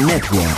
[0.00, 0.57] Network.